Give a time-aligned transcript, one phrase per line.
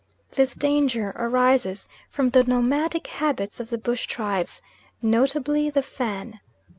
[0.31, 4.59] This danger arises from the nomadic habits of the bush tribes,
[4.99, 6.39] notably the Fan.